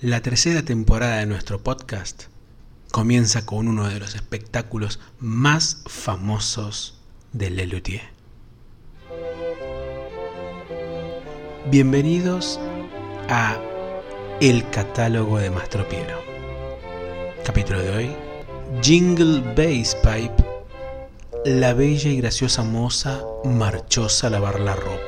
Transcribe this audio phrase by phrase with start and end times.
[0.00, 2.26] La tercera temporada de nuestro podcast
[2.92, 7.00] comienza con uno de los espectáculos más famosos
[7.32, 8.02] de Lelutier.
[11.68, 12.60] Bienvenidos
[13.28, 13.58] a
[14.40, 16.20] El catálogo de Mastro Piero.
[17.44, 18.16] Capítulo de hoy:
[18.80, 20.44] Jingle Bass Pipe.
[21.44, 25.07] La bella y graciosa moza marchosa a lavar la ropa.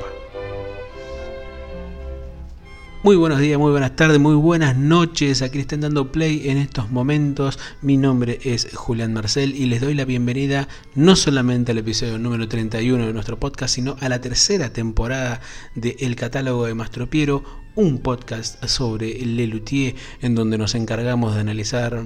[3.03, 6.59] Muy buenos días, muy buenas tardes, muy buenas noches a quienes estén dando play en
[6.59, 7.57] estos momentos.
[7.81, 12.47] Mi nombre es Julián Marcel y les doy la bienvenida no solamente al episodio número
[12.47, 15.41] 31 de nuestro podcast, sino a la tercera temporada
[15.73, 17.43] de El Catálogo de Mastro Piero,
[17.73, 22.03] un podcast sobre Lelutier en donde nos encargamos de analizar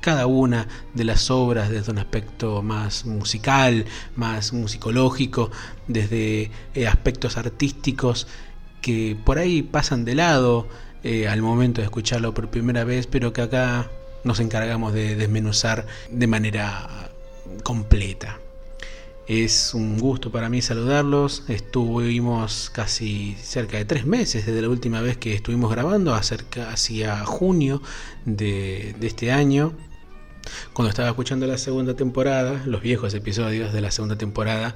[0.00, 3.86] cada una de las obras desde un aspecto más musical,
[4.16, 5.52] más musicológico,
[5.86, 8.26] desde eh, aspectos artísticos
[8.82, 10.68] que por ahí pasan de lado
[11.04, 13.90] eh, al momento de escucharlo por primera vez, pero que acá
[14.24, 17.10] nos encargamos de desmenuzar de manera
[17.62, 18.38] completa.
[19.26, 21.44] Es un gusto para mí saludarlos.
[21.48, 27.82] Estuvimos casi cerca de tres meses desde la última vez que estuvimos grabando, hacia junio
[28.24, 29.72] de, de este año.
[30.72, 34.74] Cuando estaba escuchando la segunda temporada, los viejos episodios de la segunda temporada,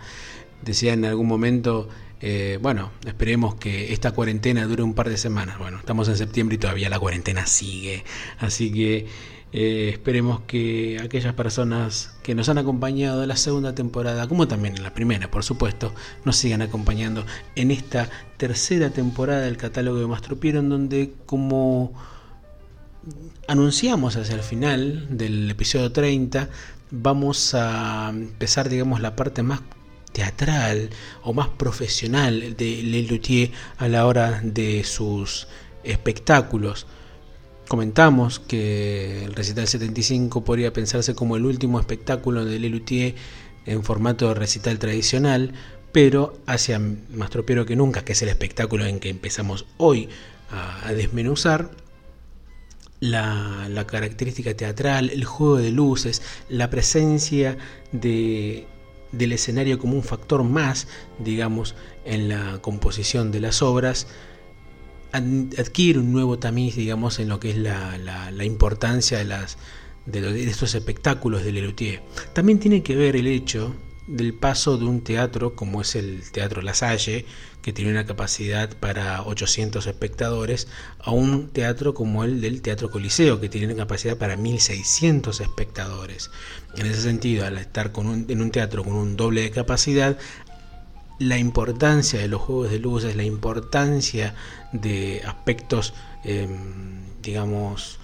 [0.63, 1.89] decía en algún momento
[2.21, 5.59] eh, bueno, esperemos que esta cuarentena dure un par de semanas.
[5.59, 8.05] Bueno, estamos en septiembre y todavía la cuarentena sigue.
[8.39, 9.07] Así que
[9.53, 14.77] eh, esperemos que aquellas personas que nos han acompañado en la segunda temporada, como también
[14.77, 18.09] en la primera, por supuesto, nos sigan acompañando en esta
[18.39, 21.93] tercera temporada del catálogo de Mastro Piero, en donde como
[23.47, 26.49] anunciamos hacia el final del episodio 30,
[26.91, 29.61] vamos a empezar, digamos, la parte más
[30.17, 30.89] teatral
[31.25, 35.47] o más profesional de Lelutier a la hora de sus
[35.85, 36.87] espectáculos.
[37.69, 43.15] Comentamos que el recital 75 podría pensarse como el último espectáculo de Lelutier
[43.67, 45.53] en formato de recital tradicional,
[45.93, 50.09] pero hacia más tropiero que nunca, que es el espectáculo en que empezamos hoy
[50.51, 51.71] a, desmenuzar,
[53.01, 57.59] la, característica teatral, el juego de luces, la presencia
[57.93, 58.67] de
[59.13, 61.75] del escenario como un factor más, digamos,
[62.05, 64.07] en la composición de las obras,
[65.13, 69.57] adquiere un nuevo tamiz, digamos, en lo que es la, la, importancia de, las,
[70.05, 72.03] de, estos espectáculos de Lelutier.
[72.33, 73.75] También tiene que ver el hecho
[74.07, 77.27] del paso de un teatro como es el Teatro La Salle,
[77.63, 80.69] que tiene una capacidad para 800 espectadores,
[81.01, 86.31] a un teatro como el del Teatro Coliseo, que tiene una capacidad para 1600 espectadores.
[86.77, 90.17] En ese sentido, al estar con en un teatro con un doble de capacidad,
[91.19, 94.35] la importancia de los juegos de luces, la importancia
[94.73, 97.99] de aspectos, em, digamos,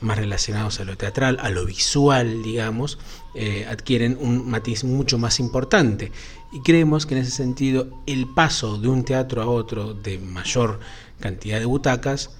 [0.00, 2.98] más relacionados a lo teatral, a lo visual, digamos,
[3.34, 6.12] eh, adquieren un matiz mucho más importante.
[6.52, 10.80] Y creemos que en ese sentido el paso de un teatro a otro de mayor
[11.20, 12.30] cantidad de butacas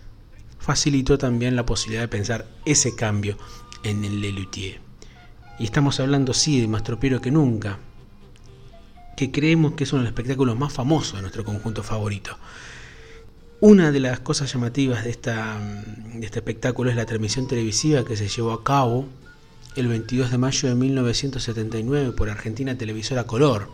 [0.59, 3.37] facilitó también la posibilidad de pensar ese cambio
[3.83, 4.81] en el Lelutier.
[5.59, 7.79] Y estamos hablando, sí, de más tropiero que nunca,
[9.17, 12.37] que creemos que es uno de los espectáculos más famosos de nuestro conjunto favorito.
[13.61, 15.59] Una de las cosas llamativas de, esta,
[16.13, 19.07] de este espectáculo es la transmisión televisiva que se llevó a cabo
[19.77, 23.71] el 22 de mayo de 1979 por Argentina Televisora Color.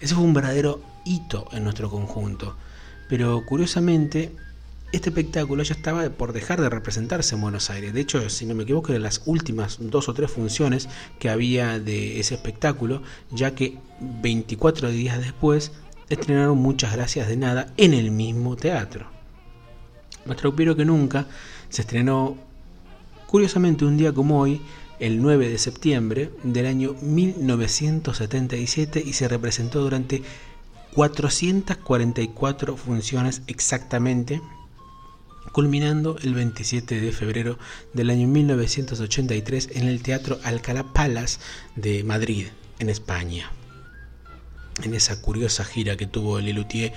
[0.00, 2.56] Ese fue un verdadero hito en nuestro conjunto.
[3.10, 4.32] Pero curiosamente,
[4.90, 7.92] este espectáculo ya estaba por dejar de representarse en Buenos Aires.
[7.92, 10.88] De hecho, si no me equivoco, eran las últimas dos o tres funciones
[11.18, 15.72] que había de ese espectáculo, ya que 24 días después
[16.10, 19.06] estrenaron Muchas Gracias de Nada en el mismo teatro.
[20.26, 21.26] Más tropiero que nunca
[21.68, 22.36] se estrenó,
[23.26, 24.60] curiosamente, un día como hoy,
[24.98, 30.22] el 9 de septiembre del año 1977 y se representó durante
[30.94, 34.42] 444 funciones exactamente,
[35.52, 37.58] culminando el 27 de febrero
[37.94, 41.38] del año 1983 en el Teatro Alcalá Palace
[41.76, 42.48] de Madrid,
[42.78, 43.50] en España
[44.84, 46.92] en esa curiosa gira que tuvo Lelutier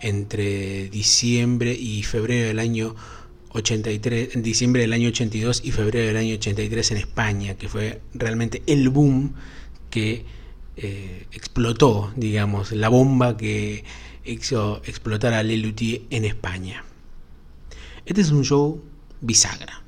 [0.00, 2.94] entre diciembre y febrero del año
[3.52, 8.62] 83, diciembre del año 82 y febrero del año 83 en España, que fue realmente
[8.66, 9.34] el boom
[9.90, 10.24] que
[10.76, 13.84] eh, explotó, digamos, la bomba que
[14.24, 16.84] hizo explotar a Lelutier en España.
[18.06, 18.82] Este es un show
[19.20, 19.82] bisagra,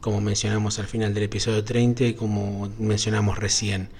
[0.00, 3.90] como mencionamos al final del episodio 30 y como mencionamos recién.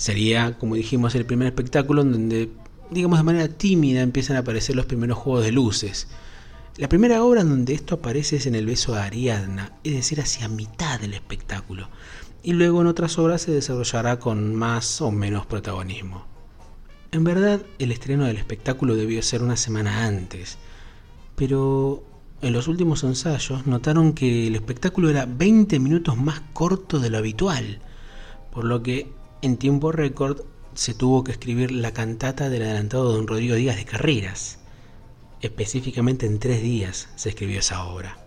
[0.00, 2.48] Sería, como dijimos, el primer espectáculo en donde,
[2.90, 6.08] digamos de manera tímida, empiezan a aparecer los primeros juegos de luces.
[6.78, 10.18] La primera obra en donde esto aparece es en el beso a Ariadna, es decir,
[10.22, 11.90] hacia mitad del espectáculo,
[12.42, 16.24] y luego en otras obras se desarrollará con más o menos protagonismo.
[17.12, 20.56] En verdad, el estreno del espectáculo debió ser una semana antes,
[21.36, 22.02] pero
[22.40, 27.18] en los últimos ensayos notaron que el espectáculo era 20 minutos más corto de lo
[27.18, 27.80] habitual,
[28.50, 30.42] por lo que en tiempo récord
[30.74, 34.58] se tuvo que escribir la cantata del adelantado don Rodrigo Díaz de Carreras.
[35.40, 38.19] Específicamente en tres días se escribió esa obra.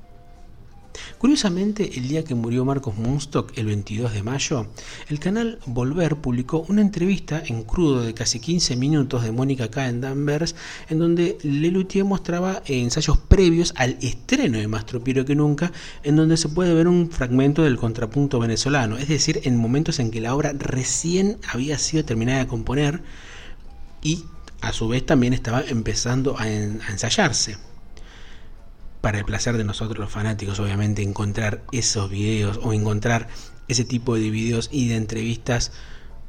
[1.17, 4.67] Curiosamente, el día que murió Marcos Munstock, el 22 de mayo,
[5.09, 9.87] el canal Volver publicó una entrevista en crudo de casi 15 minutos de Mónica K.
[9.87, 10.55] en Danvers,
[10.89, 15.71] en donde Lelutier mostraba ensayos previos al estreno de Más Tropiero que Nunca,
[16.03, 20.11] en donde se puede ver un fragmento del contrapunto venezolano, es decir, en momentos en
[20.11, 23.01] que la obra recién había sido terminada de componer
[24.01, 24.25] y
[24.61, 27.57] a su vez también estaba empezando a, ensayarse
[29.03, 33.27] para el placer de nosotros los fanáticos, obviamente, encontrar esos videos o encontrar
[33.67, 35.73] ese tipo de videos y de entrevistas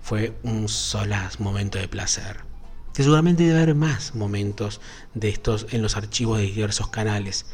[0.03, 2.38] fue un solaz momento de placer.
[2.93, 4.81] Seguramente debe haber más momentos
[5.15, 7.47] de estos en los archivos de diversos canales.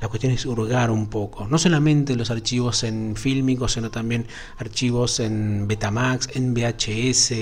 [0.00, 5.18] La cuestión es hurgar un poco, no solamente los archivos en fílmicos, sino también archivos
[5.18, 7.32] en Betamax, en VHS.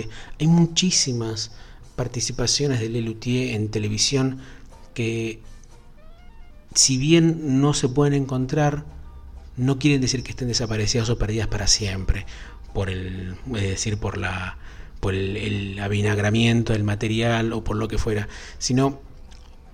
[0.41, 1.51] Hay muchísimas
[1.95, 4.39] participaciones de Lelutier en televisión
[4.95, 5.43] que
[6.75, 8.85] si bien no se pueden encontrar,
[9.56, 12.26] no quieren decir que estén desaparecidas o perdidas para siempre,
[12.73, 14.56] por el, es decir, por la
[15.00, 18.29] por el, avinagramiento del material o por lo que fuera,
[18.59, 19.00] sino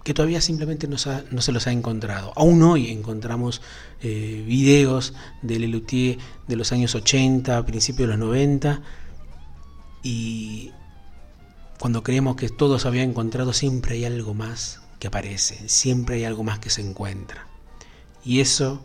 [0.02, 2.32] que todavía simplemente no, se los ha encontrado.
[2.36, 3.62] Aún hoy encontramos
[4.02, 8.82] eh, videos de Lelutier de los años 80, principios de los 90,
[10.02, 10.72] y
[11.78, 16.44] cuando creemos que todo se había encontrado, siempre hay algo más aparece, siempre hay algo
[16.44, 17.46] más que se encuentra.
[18.24, 18.84] Y eso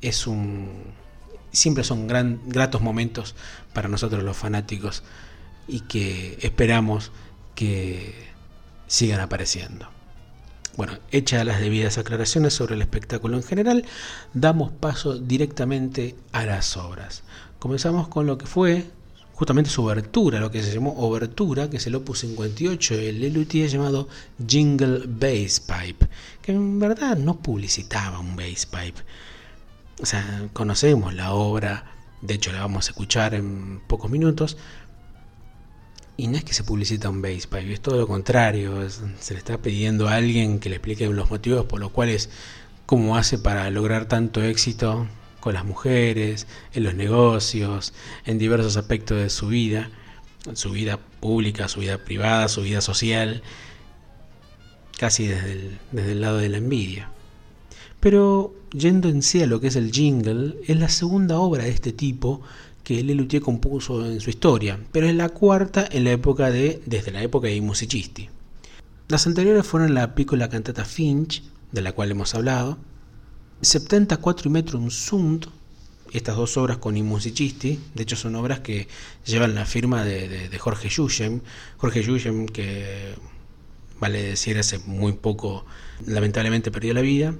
[0.00, 0.94] es un
[1.52, 3.34] siempre son gran, gratos momentos
[3.72, 5.02] para nosotros los fanáticos
[5.66, 7.10] y que esperamos
[7.54, 8.14] que
[8.86, 9.88] sigan apareciendo.
[10.76, 13.84] Bueno, hechas las debidas aclaraciones sobre el espectáculo en general,
[14.32, 17.24] damos paso directamente a las obras.
[17.58, 18.88] Comenzamos con lo que fue
[19.38, 23.68] justamente su obertura, lo que se llamó obertura, que es el opus 58 el Lelutier
[23.68, 24.08] llamado
[24.44, 26.08] Jingle Bass Pipe,
[26.42, 29.00] que en verdad no publicitaba un bass pipe.
[30.02, 31.84] O sea, conocemos la obra,
[32.20, 34.56] de hecho la vamos a escuchar en pocos minutos,
[36.16, 39.38] y no es que se publicita un bass pipe, es todo lo contrario, se le
[39.38, 42.28] está pidiendo a alguien que le explique los motivos por los cuales,
[42.86, 45.06] cómo hace para lograr tanto éxito
[45.40, 47.94] con las mujeres, en los negocios,
[48.24, 49.90] en diversos aspectos de su vida,
[50.54, 53.42] su vida pública, su vida privada, su vida social,
[54.98, 57.10] casi desde el, desde el lado de la envidia.
[58.00, 61.70] Pero yendo en sí a lo que es el jingle, es la segunda obra de
[61.70, 62.42] este tipo
[62.84, 67.10] que Lelutier compuso en su historia, pero es la cuarta en la época de, desde
[67.10, 68.30] la época de I Musicisti.
[69.08, 71.42] Las anteriores fueron la piccola cantata Finch,
[71.72, 72.78] de la cual hemos hablado,
[73.60, 75.46] 74 y Metrum Sunt,
[76.12, 78.88] estas dos obras con I Musicisti, de hecho son obras que
[79.26, 81.42] llevan la firma de, Jorge Yushem,
[81.76, 83.14] Jorge Yushem que
[84.00, 85.66] vale decir hace muy poco
[86.06, 87.34] lamentablemente perdió la vida,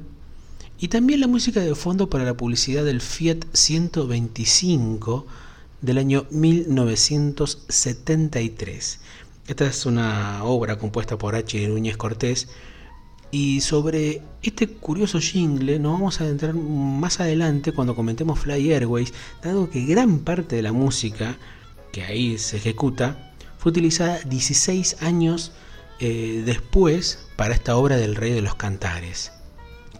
[0.81, 5.27] y también la música de fondo para la publicidad del Fiat 125
[5.81, 8.98] del año 1973.
[9.48, 11.67] Esta es una obra compuesta por H.
[11.69, 12.48] Núñez Cortés,
[13.31, 19.13] y sobre este curioso jingle nos vamos a adentrar más adelante cuando comentemos Fly Airways,
[19.43, 21.37] dado que gran parte de la música
[21.93, 25.53] que ahí se ejecuta fue utilizada 16 años
[26.01, 29.32] eh, después para esta obra del Rey de los Cantares.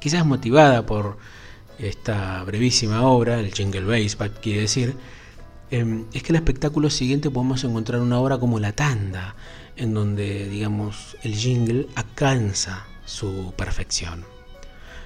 [0.01, 1.19] Quizás motivada por
[1.79, 4.95] esta brevísima obra, el Jingle Bass, quiere decir,
[5.71, 9.35] em, es que el espectáculo siguiente podemos encontrar una obra como La Tanda,
[9.77, 14.25] en donde, digamos, el jingle alcanza su perfección.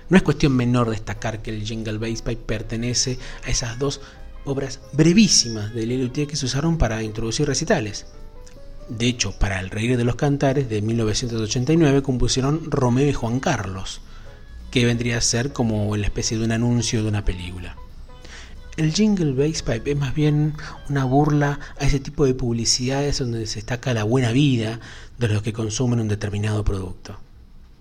[0.08, 4.00] No es cuestión menor destacar que el Jingle Bass Pipe pertenece a esas dos
[4.44, 8.06] obras brevísimas de Lelutier que se usaron para introducir recitales.
[8.88, 14.00] De hecho, para El Reír de los Cantares de 1989 compusieron Romeo y Juan Carlos,
[14.70, 17.76] que vendría a ser como la especie de un anuncio de una película.
[18.76, 20.54] El Jingle Bass Pipe es más bien
[20.88, 24.80] una burla a ese tipo de publicidades donde se destaca la buena vida
[25.18, 27.18] de los que consumen un determinado producto.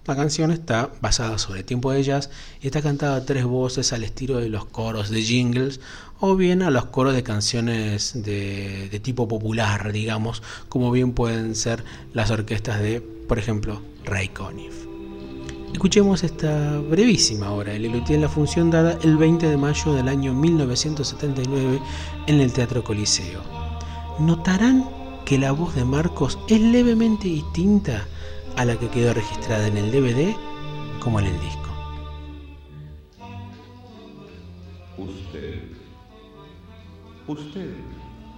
[0.07, 4.03] La canción está basada sobre tiempo de jazz y está cantada a tres voces al
[4.03, 5.79] estilo de los coros de jingles
[6.19, 11.83] o bien a los coros de canciones de, tipo popular, digamos, como bien pueden ser
[12.13, 14.73] las orquestas de, por ejemplo, Ray Conniff.
[15.71, 20.07] Escuchemos esta brevísima obra, el Lelutier en la función dada el 20 de mayo del
[20.07, 21.79] año 1979
[22.25, 23.41] en el Teatro Coliseo.
[24.19, 24.89] Notarán
[25.25, 28.07] que la voz de Marcos es levemente distinta
[28.57, 30.35] a la que quedó registrada en el DVD
[30.99, 31.69] como en el disco.
[34.97, 35.63] Usted,
[37.27, 37.73] usted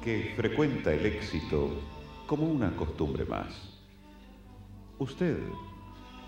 [0.04, 1.72] que frecuenta el éxito
[2.28, 3.54] como una costumbre más.
[5.00, 5.38] Usted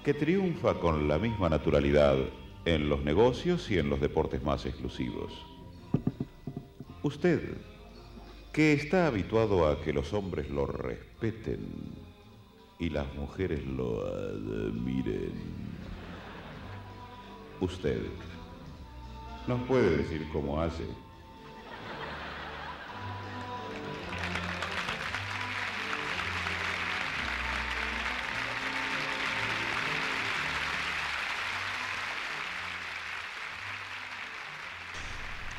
[0.03, 2.17] que triunfa con la misma naturalidad
[2.65, 5.33] en los negocios y en los deportes más exclusivos.
[7.03, 7.57] Usted
[8.51, 12.04] que está habituado a que los hombres lo respeten
[12.79, 15.33] y las mujeres lo admiren.
[17.61, 18.01] Usted
[19.47, 20.83] nos puede decir cómo hace.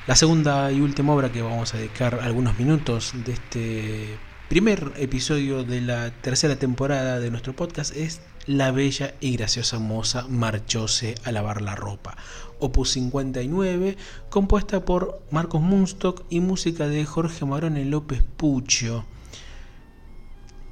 [0.06, 5.64] La segunda y última obra que vamos a dedicar algunos minutos de este primer episodio
[5.64, 11.32] de la tercera temporada de nuestro podcast es La bella y graciosa moza marchóse a
[11.32, 12.16] lavar la ropa,
[12.60, 13.96] opus 59,
[14.30, 19.04] compuesta por Marcos Munstock y música de Jorge Marone López Pucho.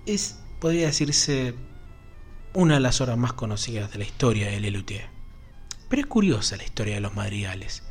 [0.07, 1.55] Es, podría decirse,
[2.53, 5.07] una de las obras más conocidas de la historia de Lelutier.
[5.89, 7.83] Pero es curiosa la historia de los madrigales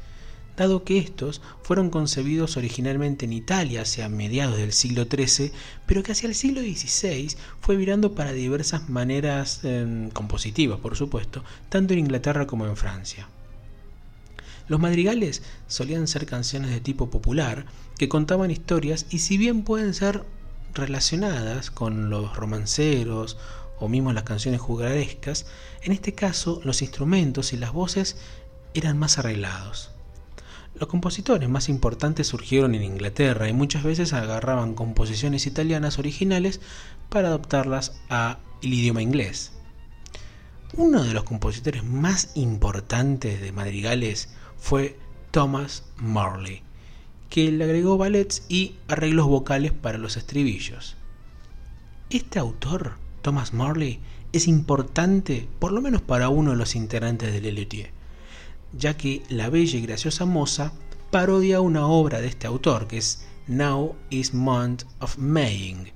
[0.56, 5.52] dado que estos fueron concebidos originalmente en Italia hacia mediados del siglo XIII,
[5.86, 11.44] pero que hacia el siglo XVI fue virando para diversas maneras em, compositivas, por supuesto,
[11.70, 13.28] tanto en Inglaterra como en Francia.
[14.68, 17.66] Los madrigales solían ser canciones de tipo popular
[17.98, 20.24] que contaban historias y si bien pueden ser
[20.74, 23.38] relacionadas con los romanceros
[23.80, 25.46] o mismo las canciones jugarescas,
[25.82, 28.18] en este caso los instrumentos y las voces
[28.74, 29.93] eran más arreglados.
[30.76, 36.62] Los compositores más importantes surgieron en Inglaterra y muchas veces agarraban composiciones italianas originales
[37.10, 39.52] para adaptarlas al idioma inglés.
[40.76, 44.98] Uno de los compositores más importantes de madrigales fue
[45.30, 46.64] Thomas Marley,
[47.30, 50.96] que le agregó ballets y arreglos vocales para los estribillos.
[52.10, 54.00] Este autor, Thomas Marley,
[54.32, 58.03] es importante por lo menos para uno de los integrantes de Lelutier
[58.74, 60.74] ya que la bella y graciosa moza
[61.12, 65.92] parodia una obra de este autor, que es Now is Month of Maying.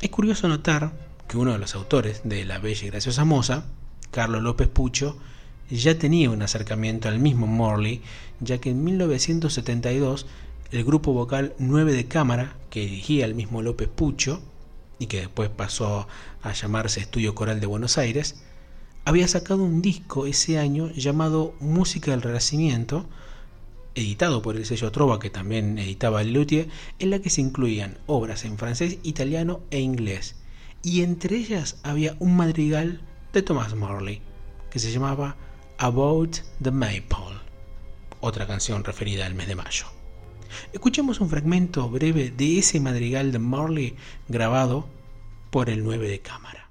[0.00, 0.92] Es curioso notar
[1.28, 3.64] que uno de los autores de La Bella y Graciosa Moza,
[4.10, 5.16] Carlos López Pucho,
[5.70, 8.02] ya tenía un acercamiento al mismo Morley,
[8.40, 10.26] ya que en 1972
[10.70, 14.42] el grupo vocal 9 de cámara, que dirigía el mismo López Pucho,
[14.98, 16.08] y que después pasó
[16.42, 18.42] a llamarse Estudio Coral de Buenos Aires,
[19.06, 23.06] había sacado un disco ese año llamado Música del Renacimiento,
[23.94, 27.98] editado por el sello Trova, que también editaba el Luthier, en la que se incluían
[28.06, 30.34] obras en francés, italiano e inglés.
[30.82, 33.00] Y entre ellas había un madrigal
[33.32, 34.22] de Thomas Morley,
[34.70, 35.36] que se llamaba
[35.78, 37.38] About the Maypole,
[38.20, 39.86] otra canción referida al mes de mayo.
[40.72, 43.94] Escuchemos un fragmento breve de ese madrigal de Morley
[44.26, 44.88] grabado
[45.52, 46.65] por el 9 de cámara.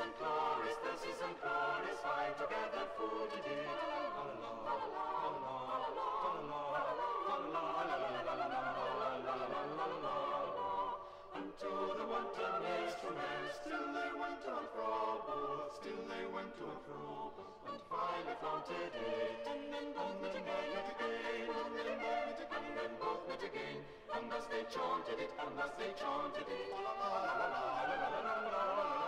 [0.00, 3.68] and chorus, verses and chorus, fight together for the day.
[11.36, 16.52] Until they went to next romance, still they went to and fro, still they went
[16.56, 17.32] to and fro,
[17.68, 22.56] and finally flaunted it, and then both met again, met again, and then met again,
[22.56, 23.78] and then both met again,
[24.16, 26.72] and thus they chanted it, and thus they chanted it.
[26.72, 28.99] La la la la la la la la la la.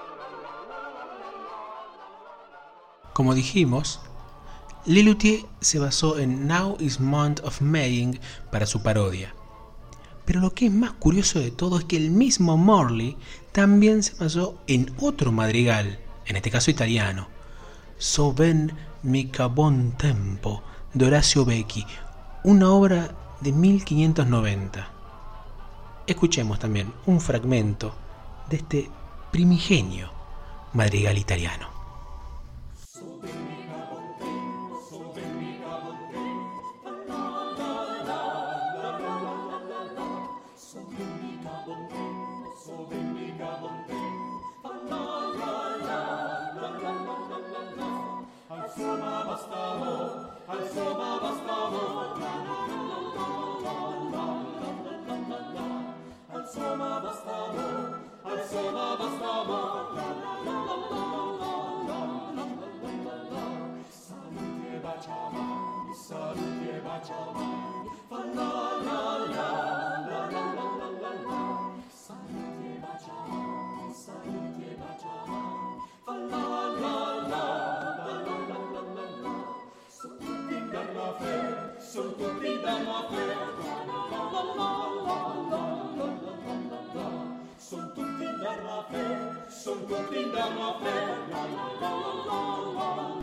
[3.12, 4.00] Como dijimos,
[4.86, 8.18] Lelutier se basó en Now is Month of Maying
[8.50, 9.34] para su parodia.
[10.24, 13.16] Pero lo que es más curioso de todo es que el mismo Morley
[13.52, 17.28] también se basó en otro madrigal, en este caso italiano,
[17.98, 20.62] So ben mica bon tempo,
[20.94, 21.86] de Horacio Becchi,
[22.42, 24.88] una obra de 1590.
[26.06, 27.94] Escuchemos también un fragmento
[28.48, 28.90] de este
[29.30, 30.10] primigenio
[30.72, 31.71] madrigal italiano.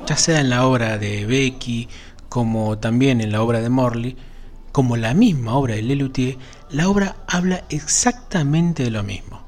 [0.06, 1.88] Ya sea en la obra de Becky,
[2.30, 4.18] como también en la obra de Morley,
[4.72, 6.38] como la misma obra de Lelutier,
[6.70, 9.44] la obra habla exactamente de lo mismo.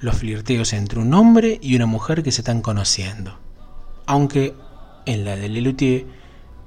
[0.00, 3.38] Los flirteos entre un hombre y una mujer que se están conociendo.
[4.06, 4.54] Aunque
[5.06, 6.06] en la de Lelutier,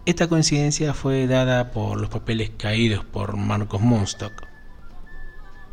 [0.06, 4.48] esta coincidencia fue dada por los papeles caídos por Marcos Munstock.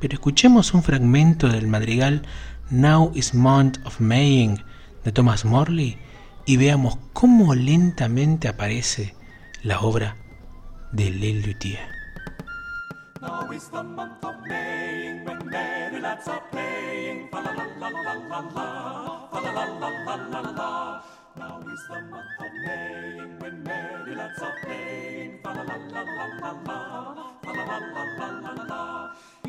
[0.00, 2.22] Pero escuchemos un fragmento del madrigal
[2.70, 4.64] Now is Month of Maying
[5.04, 5.98] de Thomas Morley
[6.46, 9.14] y veamos cómo lentamente aparece
[9.62, 10.16] la obra
[10.92, 11.10] de
[14.24, 14.40] of
[20.30, 21.04] la la.
[21.36, 23.64] Now is the month of May when
[24.16, 25.38] lads playing.
[25.42, 28.53] Fa la la la.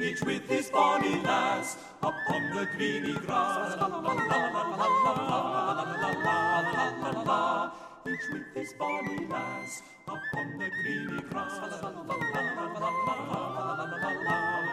[0.02, 3.78] Each with his bonny lass upon the greeny grass.
[3.80, 6.36] La la la la la la la la la la
[6.74, 7.72] la la la.
[8.06, 11.58] Each with his bonny lass upon the greeny grass.
[11.60, 12.72] La la la la la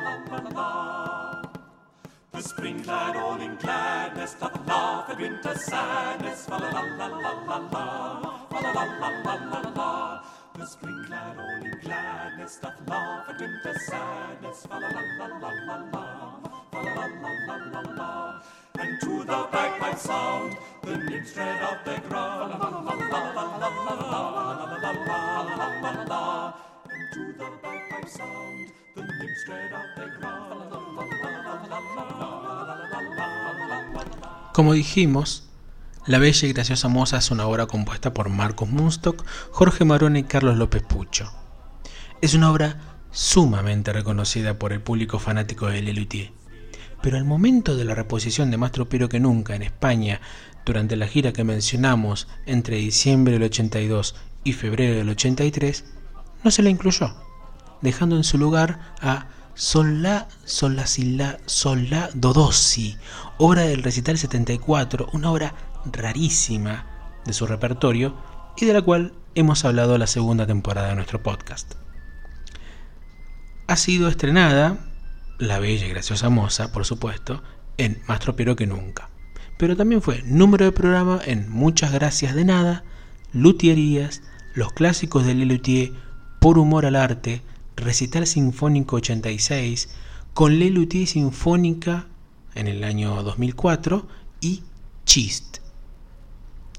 [0.04, 1.42] la la la.
[2.32, 6.48] The spring clad all in gladness doth laugh at winter's sadness.
[6.48, 7.86] La la la la la la,
[8.50, 10.22] la la la la la la.
[10.54, 14.66] The spring clad all in gladness doth laugh at winter's sadness.
[14.66, 16.04] Fa la la la la la la,
[16.72, 18.42] la la la la la la.
[18.78, 19.96] And the bagpipe.
[22.10, 24.98] La la la la la la la la la la la la
[25.56, 26.22] la la la.
[28.96, 30.50] And nymphs tread out their ground.
[30.50, 31.80] La la la
[32.18, 32.52] la.
[34.52, 35.48] Como dijimos,
[36.04, 40.24] La Bella y Graciosa Moza es una obra compuesta por Marcos Munstock, Jorge Marone y
[40.24, 41.32] Carlos López Pucho.
[42.20, 46.32] Es una obra sumamente reconocida por el público fanático de Lelutier.
[47.02, 50.20] Pero al momento de la reposición de Más Tropero que Nunca en España,
[50.66, 55.84] durante la gira que mencionamos entre diciembre del 82 y febrero del 83,
[56.42, 57.14] no se la incluyó,
[57.80, 62.96] dejando en su lugar a Solá, Solá, Silá, Solá, Dodossi,
[63.38, 66.86] obra del recital 74, una obra rarísima
[67.24, 68.14] de su repertorio
[68.56, 71.74] y de la cual hemos hablado la segunda temporada de nuestro podcast.
[73.66, 74.78] Ha sido estrenada,
[75.38, 77.42] la bella y graciosa moza, por supuesto,
[77.78, 79.08] en Más Tropero que Nunca,
[79.58, 82.84] pero también fue número de programa en Muchas Gracias de Nada,
[83.32, 84.22] Lutierías,
[84.54, 85.92] Los Clásicos de Lelutier,
[86.40, 87.42] Por Humor al Arte,
[87.76, 89.88] Recital Sinfónico 86,
[90.34, 92.06] con Lelutier Sinfónica
[92.54, 94.06] en el año 2004
[94.40, 94.62] y
[95.06, 95.61] Chist.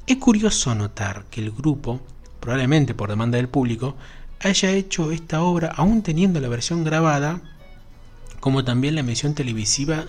[0.05, 2.01] Es curioso notar que el grupo,
[2.41, 3.95] probablemente por demanda del público,
[4.41, 7.41] haya hecho esta obra aún teniendo la versión grabada,
[8.41, 10.03] como también la emisión televisiva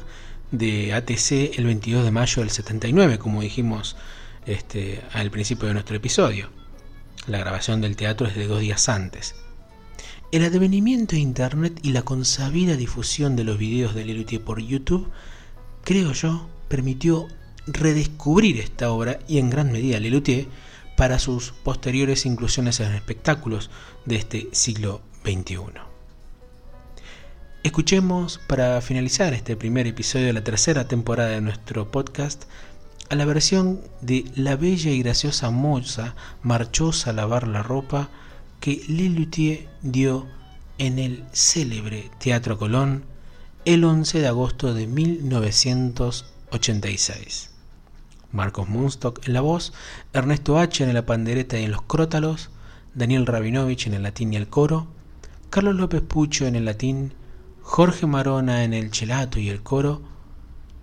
[0.50, 3.96] de ATC el 22 de mayo del 79, como dijimos
[4.46, 6.50] este, al principio de nuestro episodio.
[7.28, 9.37] La grabación del teatro es de dos días antes.
[10.33, 15.09] El advenimiento de Internet y la consabida difusión de los videos de Lelutier por YouTube,
[15.85, 17.28] creo yo, permitió
[17.66, 20.46] redescubrir esta obra y en gran medida Lelutier
[20.96, 23.70] para sus posteriores inclusiones en espectáculos
[24.05, 25.57] de este siglo XXI.
[27.62, 32.44] Escuchemos para finalizar este primer episodio de la tercera temporada de nuestro podcast
[33.09, 38.11] a la versión de La bella y graciosa moza marchosa a lavar la ropa
[38.61, 40.27] que Lelutier dio
[40.79, 43.05] en el célebre Teatro Colón
[43.64, 47.54] el 11 de agosto de 1986.
[48.35, 49.73] Marcos Munstock en la voz,
[50.12, 50.85] Ernesto H.
[50.85, 52.51] en la pandereta y en los crótalos,
[52.94, 54.88] Daniel Rabinovich en el latín y el coro,
[55.51, 57.14] Carlos López Pucho en el latín,
[57.62, 60.03] Jorge Marona en el chelato y el coro,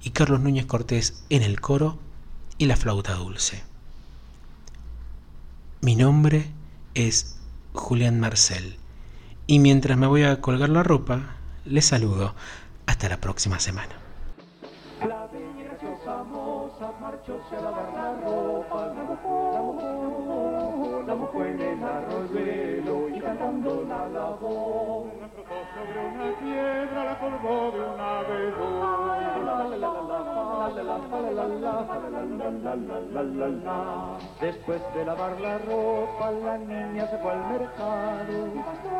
[0.01, 1.99] y Carlos Núñez Cortés en el coro
[2.57, 3.63] y la flauta dulce.
[5.81, 6.51] Mi nombre
[6.93, 7.37] es
[7.73, 8.77] Julián Marcel.
[9.47, 11.35] Y mientras me voy a colgar la ropa,
[11.65, 12.35] les saludo.
[12.85, 14.00] Hasta la próxima semana.
[17.31, 24.07] Marchóse a lavar la ropa, la mojó, la mojó en el arroyuelo y cantando la
[24.07, 25.07] lavó.
[25.21, 25.29] La
[25.71, 28.23] sobre una piedra, la colgó de una
[34.41, 38.33] Después de lavar la ropa, la niña se fue al mercado.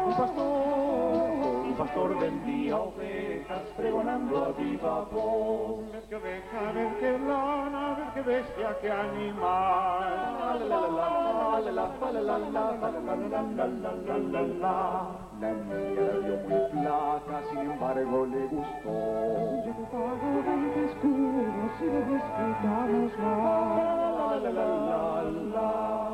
[0.06, 1.31] Un pastor
[2.20, 5.92] vendía ovejas, pregonando a viva voz.
[5.92, 10.70] Ves que oveja, ves que lana, ves que bestia, que animal.
[10.70, 10.78] La
[15.52, 18.94] niña la vio muy flaca, sin embargo le gustó.
[19.66, 24.42] Yo te pago veinte escudos y lo disfrutamos más.
[24.44, 25.24] La, la, la, la,
[25.56, 26.11] la.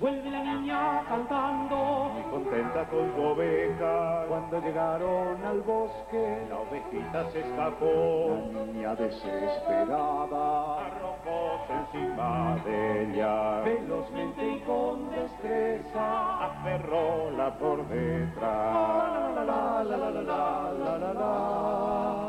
[0.00, 4.26] Vuelve la niña cantando, muy contenta con su oveja.
[4.28, 8.38] Cuando llegaron al bosque, la ovejita se escapó.
[8.52, 13.60] La niña desesperada arrojó encima de ella.
[13.62, 19.34] Velozmente y con destreza, aferróla por detrás.
[19.34, 22.27] La la la la la la la la la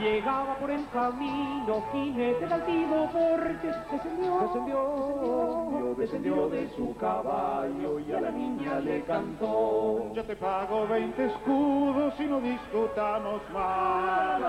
[0.00, 8.20] Llegaba por el camino jinete altivo porque descendió, descendió, descendió de su caballo y a
[8.20, 10.12] la niña le cantó.
[10.12, 14.40] Yo te pago veinte escudos y no discutamos más.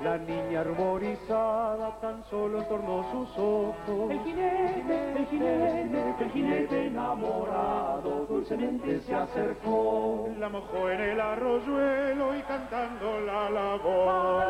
[0.00, 4.10] La niña arborizada tan solo tornó sus ojos.
[4.10, 12.42] El jinete, el jinete, el jinete enamorado dulcemente se acercó mojó en el arroyuelo y
[12.42, 14.44] cantando la labor.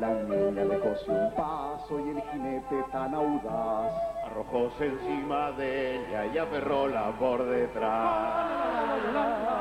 [0.00, 3.92] La niña le cosió un paso y el jinete tan audaz
[4.26, 9.51] arrojóse encima de ella y aferróla por detrás.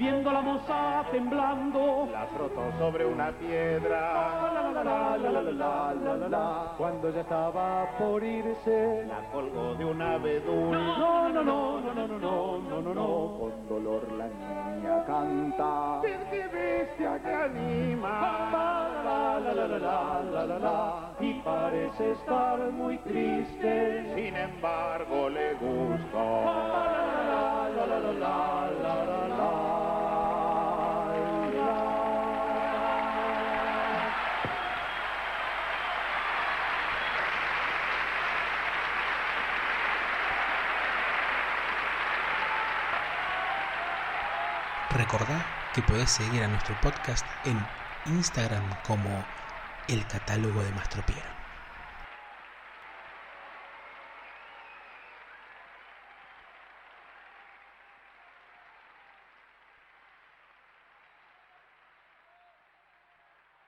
[0.00, 4.40] Viendo la moza temblando, la frotó sobre una piedra.
[6.78, 10.70] Cuando ya estaba por irse, la colgó de un abedul.
[10.70, 13.38] No, no, no, no, no, no, no, no, no, no.
[13.38, 16.00] Con dolor la niña canta.
[16.02, 18.16] qué bestia que anima.
[21.20, 24.14] Y parece estar muy triste.
[24.14, 26.44] Sin embargo le gustó.
[26.46, 28.60] la la la la la
[29.40, 29.69] Recordá
[45.72, 47.68] que podés seguir a nuestro podcast en
[48.04, 49.28] Instagram como
[49.86, 51.39] El Catálogo de Mastropiero.